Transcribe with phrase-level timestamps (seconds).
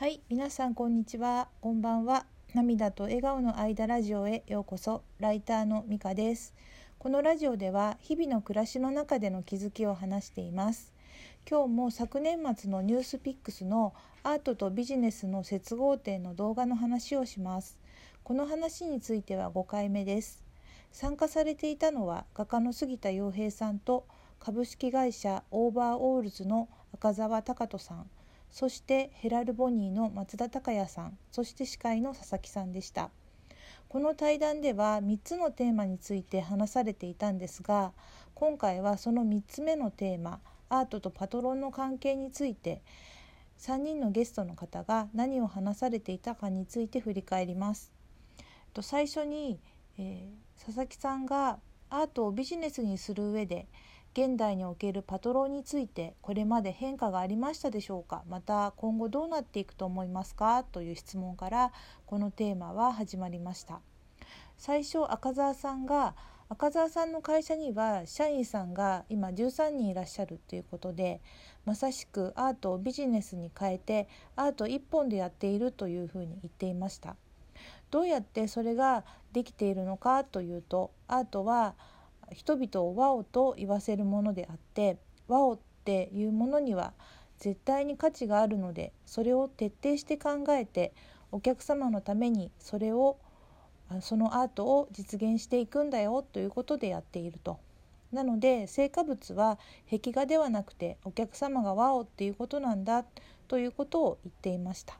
[0.00, 1.48] はい皆さんこんにちは。
[1.60, 2.24] こんばんは。
[2.54, 5.02] 涙と笑顔の間ラジオへようこそ。
[5.18, 6.54] ライターのみかです。
[6.98, 10.94] このラジオでは日々の暮らしの中での気づきを話しています。
[11.46, 13.92] 今日も昨年末の NewsPicks の
[14.22, 17.78] アートとビジネスの接合点の動画の話をします。
[18.24, 20.42] この話については5回目です。
[20.92, 24.06] 参加されていたのは画家の杉田洋平さんと
[24.38, 28.06] 株式会社オーバーオールズの赤澤隆人さん。
[28.50, 33.10] そしてヘラルボニーの松田孝也さんそして司会の佐々木さんでした
[33.88, 37.92] この対談では3つのテーマについて話されていたんですが
[38.34, 42.82] 今回はその3つ目のテーマアートとパトロンの関係について
[43.58, 47.92] 3人のゲストの方が何を話されていたかについて振り返ります。
[48.80, 49.60] 最初に、
[49.98, 51.58] えー、佐々木さんが
[51.90, 53.66] アートをビジネスにする上で
[54.12, 58.24] 現代におけるパトロンについてこれまで変化がありましたでしょうか？
[58.28, 60.64] また今後どうなっていくと思いますか？
[60.64, 61.72] という質問から
[62.06, 63.80] このテーマは始まりました。
[64.58, 66.16] 最初赤澤さんが
[66.48, 71.20] 赤澤さんの会社には社員さんが今13人いらっしゃるということで
[71.64, 77.14] まさしくアートをビジネスに変えてアート一本でやっているというふうに言っていました。
[77.92, 81.74] どうやってそれができているのかというとアートは
[82.32, 86.92] 人々をワオと言わせるものであってワオっていうものには
[87.38, 90.92] 絶対に価値があるのでそれを徹底して考えて
[91.32, 93.18] お客様のためにそれを
[94.00, 97.58] そのアートを実現していくんだよということでやっていると。
[98.12, 99.58] なので成果物は
[99.88, 103.04] 壁画ではなくてお客様がワオっていうことなんだ
[103.46, 104.98] ということを言っていました。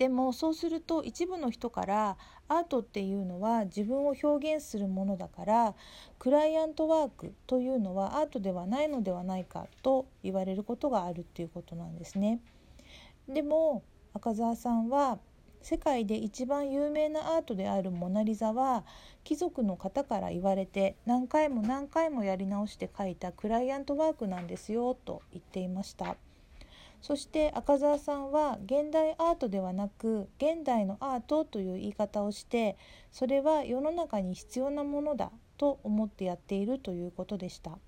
[0.00, 2.16] でもそうすると一部の人から
[2.48, 5.74] アートっていうのは自分を表現するものだから
[6.18, 12.40] クライアントワークというのはアートではないのではないかと言われることがあるっていうことなんですね。
[13.28, 13.82] でも
[14.14, 15.18] 赤澤さんは
[15.60, 18.86] 世界で一番有名なアートであるモナ・リザは
[19.22, 26.16] 貴族の方から言われて何回も何回もやり直して描いたクライアントワークなんですよと言っていました。
[27.00, 32.76] そして赤澤さんは現代アートではなく現代のアートという言い方をして
[33.10, 37.78] それは世の中に必要なものだと思ってやっているということでした。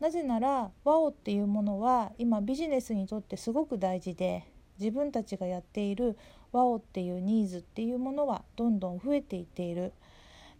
[0.00, 4.44] なぜならワオっていうものは今ビジネスにとってすごく大事で
[4.78, 6.18] 自分たちがやっている
[6.52, 9.94] ワオっていうニーズっていうものはどんどん増えていっている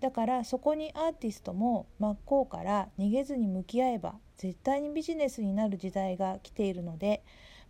[0.00, 7.22] だからそこにアーティストも真っ向から逃げずに向き合えば絶対にビジネスになる時代が来ているので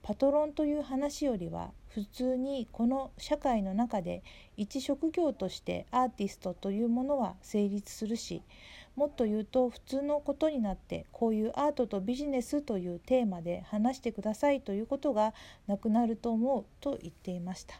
[0.06, 4.22] パトロンという話よりは普通にこの社会の中で
[4.56, 8.42] 一職業としてアーティストというものは成立するし
[8.94, 15.34] もっと言うと普通のことになってこういうアートとビジネスというテーマで話してくださいということが
[15.66, 17.74] なくなると思うと言っていました。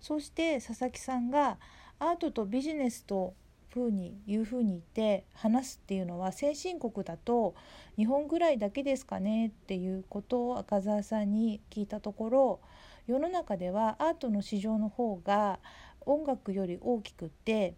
[0.00, 1.58] そして佐々木さんが
[2.00, 3.32] アートとビジネスと
[3.76, 7.54] ふうにいうふうに言って話すっていうのは先進国だと
[7.96, 12.60] 日本ぐらいだけですかねっていうことを赤澤さんに聞いたところ
[13.06, 15.58] 世の中ではアートの市場の方が
[16.06, 17.74] 音楽より大きくて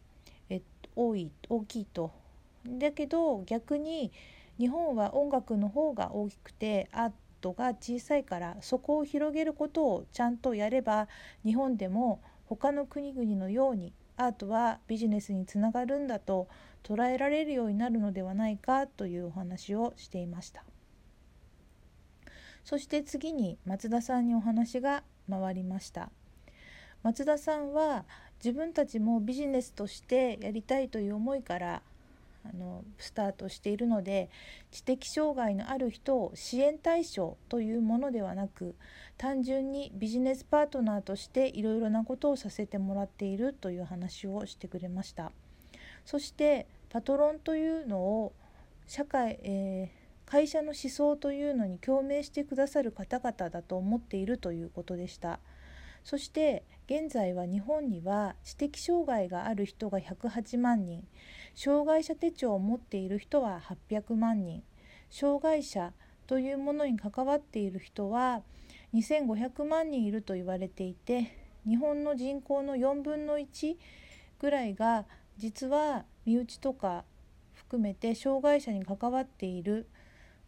[0.48, 0.62] え
[0.94, 2.12] 多い大きいと。
[2.65, 4.12] だけど逆に
[4.59, 11.09] 日本は音楽の方が大きくてアートが小さいからそこを広げることをちゃんとやれば
[11.44, 16.49] 日本でも他の国々のようにアートはビジネスにつながるんだと
[16.83, 20.65] 捉えられるようになるのではないかというお話をしていました。
[22.65, 26.11] そして次に松田さんにお話が回りました。
[27.05, 28.05] 松田さんは
[28.45, 31.83] 自分たちもビジネスとしてやりたいという思いから
[32.44, 34.31] あのスタートしているので
[34.71, 38.75] 知的障害のある人を支援対象というものではなく
[39.16, 45.32] 単純にビジネスパートナーとしていろいろなことをさせてもらっているという話をしてくれました。
[46.04, 48.32] そしてパトロンというのを
[48.87, 55.41] 社会、えー、会社の思想というのに共鳴してくださる方々だと思っているということでした。
[56.04, 61.07] そして現在は日本には知的障害がある人が108万人
[61.55, 64.63] 障害者手帳を持っている人は800万人
[65.11, 65.93] 障害者
[66.27, 68.41] というものに関わっている人は
[68.95, 71.37] 2500万人いると言われていて
[71.67, 73.77] 日本の人口の4分の1
[74.41, 75.05] ぐらいが
[75.37, 77.05] 実は身内とか
[77.53, 79.87] 含めて障害者に関わっている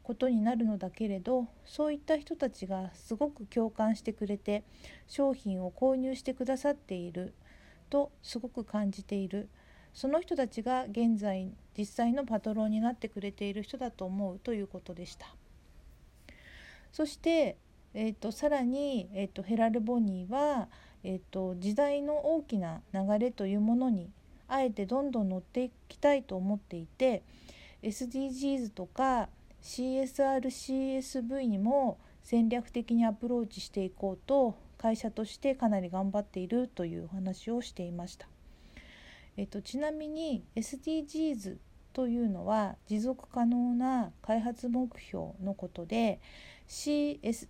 [0.02, 4.64] ことになるのだけれどそういった人たちがすごく共感してくれて
[5.06, 7.34] 商品を購入してくださっている
[7.88, 9.48] とすごく感じている。
[9.92, 15.34] その人たちが現在実際のパトロンになってくれている人だと思うということでした。
[16.92, 17.56] そして
[17.92, 20.68] えーと、さらに、えーと、ヘラル・ボニーは、
[21.02, 24.12] えーと時代の大きな流れというものに
[24.50, 27.22] あえてどんどん乗っていきたいと思っていて
[27.82, 29.28] SDGs とか
[29.62, 38.28] CSRCSV にも戦略的にアプローチしていこうと会社としてかなり頑張っているというお話をしていました。
[39.36, 41.56] えっと、ちなみに SDGs
[41.92, 46.20] というのは持続可能な開発目標のことで
[46.68, 47.48] CS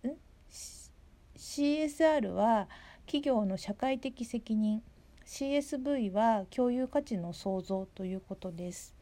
[1.36, 2.68] CSR は
[3.06, 4.82] 企業の社会的責任
[5.26, 8.94] CSV は共有価値の創造ということです。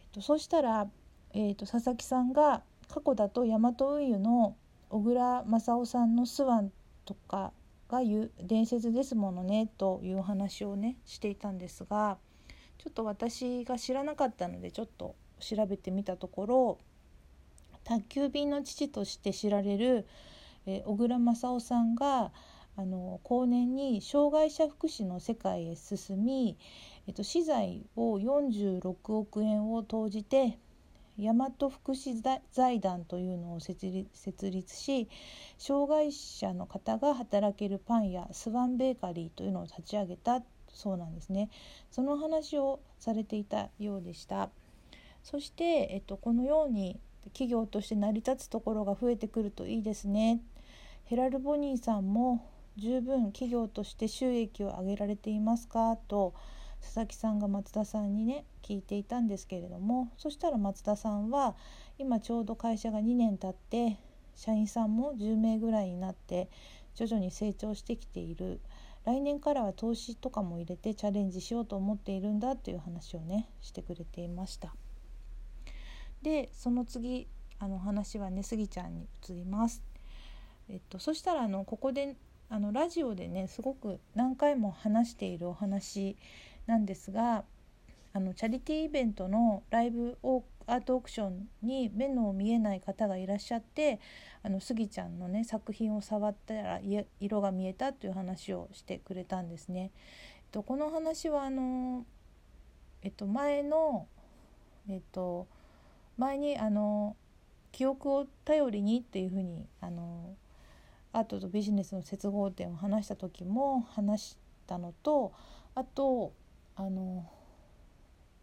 [0.00, 0.88] えっと、そうしたら、
[1.34, 4.56] えっと、佐々木さんが過去だと大和運輸の
[4.90, 6.72] 小倉正夫さんの「スワン」
[7.04, 7.52] とか
[7.88, 12.18] が言う伝説ですものねという話をねしていたんですが
[12.78, 16.78] ちょっと私が知らなかったのでちょっと調べてみたところ
[17.84, 20.06] 宅急便の父として知られる、
[20.66, 22.32] え小倉正夫さんが
[22.76, 26.58] あの後年に障害者福祉の世界へ進み、
[27.06, 30.58] えっと、資材を46億円を投じて
[31.18, 32.22] 大和福祉
[32.52, 35.08] 財団というのを設立し
[35.58, 40.42] 障害者の方が働けるパン屋スワンベーカリーというのを立ち上げた
[40.72, 41.50] そうなんですね。
[41.90, 44.50] その話をされていたようでした。
[45.24, 47.00] そして、えっと、このように
[47.32, 50.40] 企業として成り立つところが増えてくるといいですね。
[51.06, 55.96] ヘラル・ボニーさんも十分企業として収益を上げられていますか？
[56.06, 56.32] と
[56.80, 61.56] 佐々木さんが松田さんにね聞いていたんですけれどもそしたら松田さんは
[61.98, 63.98] 今ちょうど会社が2年経って
[64.34, 66.48] 社員さんも10名ぐらいになって
[66.94, 68.60] 徐々に成長してきている
[69.04, 74.74] 来年からは投資とかも入れてチャレンジしようと思っているんだっていう話をねしてくれていました。
[76.22, 77.28] でその次
[77.58, 79.82] あの話はねスギちゃんに移ります。
[80.68, 82.16] えっと、そしたらあのここで
[82.50, 86.16] あのラジオでねすごく何回も話しているお話
[86.68, 87.44] なんですが
[88.12, 90.18] あのチャリティーイベントのライブ
[90.66, 94.00] アートオークションに目の見えない方がいらっしゃって
[94.42, 96.80] あのスギちゃんのね作品を触ったら
[97.20, 99.90] 色が見えたという話をしてくれたんですね。
[100.36, 102.04] えっと、この話はあの、
[103.02, 104.06] えっと、前の、
[104.88, 105.46] えっと、
[106.18, 107.16] 前にあの
[107.72, 110.34] 記憶を頼りにっていうふうにあの
[111.12, 115.32] アートとビジネスの接合点を話した時も話したのと
[115.74, 116.32] あと
[116.78, 117.28] あの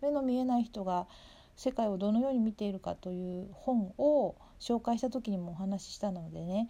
[0.01, 1.07] 目の見えない人が
[1.55, 6.67] 世界をどのように見ているかという本を紹介した時にもお話ししたのでね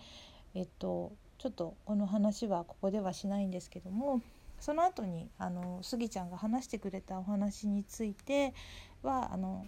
[0.53, 4.21] えっとちょっとこの話はここではしないんですけども
[4.59, 8.53] その後にあのスギちゃんが話してくれたお話について
[9.01, 9.65] はあの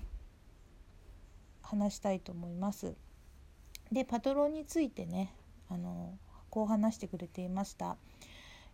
[1.63, 2.95] 話したいと思います。
[3.91, 5.33] でパトロンについてね
[5.69, 6.17] あの
[6.49, 7.97] こう話してくれていました。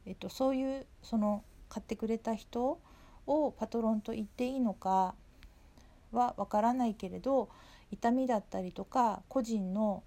[0.05, 2.79] えっと、そういうその買ってくれた人
[3.27, 5.15] をパトロンと言っていいのか
[6.11, 7.49] はわからないけれど
[7.91, 10.03] 痛みだったりとか個人の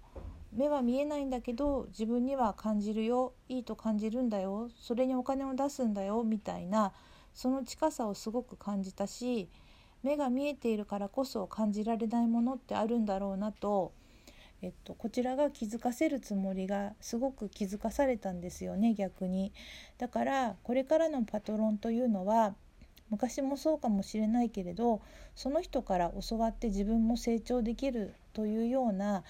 [0.53, 6.93] 目は見えないんだけど自分には感じるよいいと感じるんだよそれにお金を出すんだよみたいな
[7.33, 9.49] その近さをすごく感じたし
[10.03, 13.91] 目が見えているからこそ感じられないものってあるんだろうなと
[14.61, 19.51] えっと、こちらが気づかせるつもりがすごく気づかされたんですよね逆に。
[19.99, 22.55] だからこれからのパトロンというのは
[23.09, 25.01] 昔もそうかもしれないけれど
[25.35, 29.23] その人から教わって自分も成長できるというような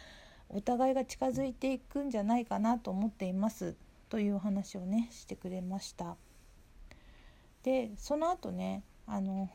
[0.50, 3.76] お互いが近づいていくんじゃないかなと思っています
[4.10, 6.16] という話をねしてくれました。
[7.64, 9.50] でその後ねあの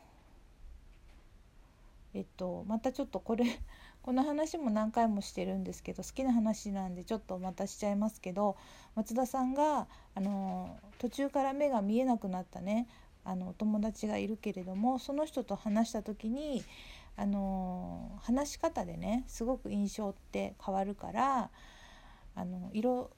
[2.14, 3.46] えっとまたちょっとこれ
[4.02, 8.56] この話も何回もしてるんですけど好きな話なんでちょっとまたしちゃいますけど
[8.94, 12.86] 松田さんがあの途中から目が見えなくなったね
[13.24, 16.64] あのお友達がいるけれどもその人と話した時に
[17.16, 21.50] あの話し方でねすごく印象って変わるから
[22.34, 23.10] あの色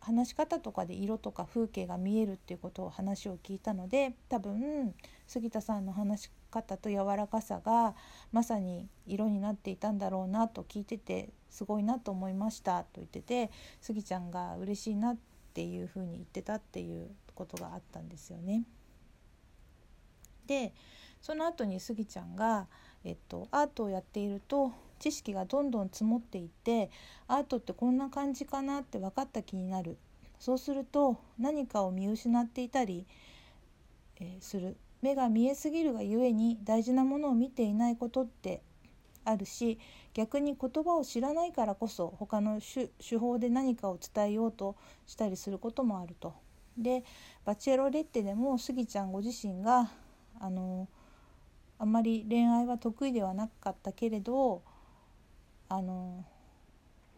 [0.00, 4.94] 話し方とかで色とか風景が見えるっていうことを話を聞いたので多分
[5.28, 7.94] 杉田さんの話し方と柔らかさが
[8.32, 15.16] まさに色になっていたんだろうなと聞いててすごいなと思いましたと言ってて杉ちゃんが嬉しいなっ
[15.54, 18.64] ていうふうに言ってたっていうことがあったんですよね。
[20.46, 20.72] で
[21.20, 22.66] その後にスギちゃんが、
[23.04, 26.90] えっと、アートをやっていると知識がどんどん積もっていって
[27.28, 29.96] アートってこんな感じかなって分かった気になる
[30.38, 33.06] そうすると何かを見失っていたり、
[34.20, 38.62] えー、する目が見えすぎるがゆえに大事なものを見ていないことって
[39.24, 39.78] あるし
[40.14, 46.34] 逆に言葉を知らないからこそ他の手法で何かを伝えようとしたりすることもあると。
[46.76, 47.04] で
[47.44, 49.90] 「バチェロレッテ」でもスギちゃんご自身が
[50.42, 50.88] あの
[51.78, 54.62] あんまり恋愛は得意ではなかったけれど
[55.68, 56.24] あの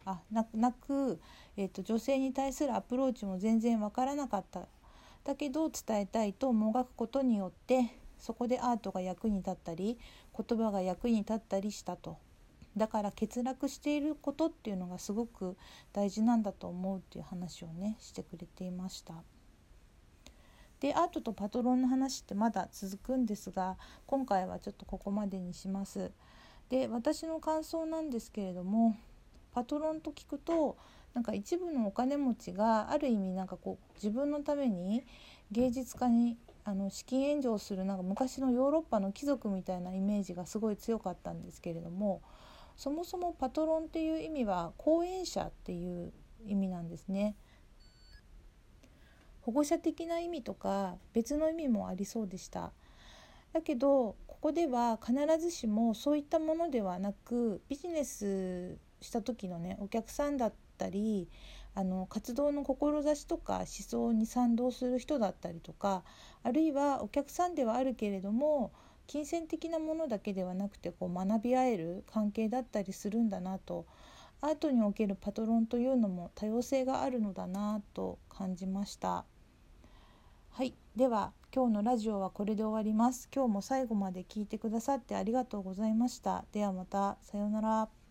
[0.05, 1.19] あなく、
[1.57, 4.69] えーと、女性に対するアプローチも全然わからなかった
[5.25, 9.99] だけど伝えたいともがくことによってそこでアートが役に立ったり
[10.37, 12.19] 言葉が役に立ったりしたと
[12.77, 15.57] だから欠落していることっていうのがすごく
[15.95, 19.15] 大事なんだと思うっていう話をねしてくれていました。
[20.81, 23.77] でアートとパトロンの話ってまだ続くんですが
[24.07, 26.11] 今回はちょっとここまでにします。
[26.69, 28.97] で私の感想なんですけれども
[29.53, 30.77] パトロンと聞くと
[31.13, 35.05] なんか一部のお金持ちがある意味なんかこう自分のために
[35.53, 42.23] 芸術家にあの資金援助をするなんか昔のヨーロッパの貴族みたいなイメージがすごい強かったんですけれども
[42.77, 46.13] そもそもパトロンっていう意味は講演者っていう
[46.47, 47.37] 意味なんですね。
[49.45, 52.73] 保護者的な意味とか別の意味もありそうでした。
[53.53, 61.29] だけどここでは必ずしもそういったものではなくビジネスした時のねお客さんだったり
[61.75, 66.03] あの活動の志とか思想に賛同する人だったりとか
[66.43, 68.73] あるいはお客さんではあるけれども
[69.07, 73.87] 金銭的なものだけではなくてこう学び合える関係だったりするんだなと
[74.41, 79.25] アートにおけるパトロンというのも多様性があるのだなと感じました。
[80.57, 80.73] はい。
[80.95, 83.29] では今日のラジオはこれで終わります。
[83.35, 86.45] 今日も最後まで聞いてくださってありがとうございました。
[86.53, 87.19] ではまた。
[87.23, 88.04] さようなら。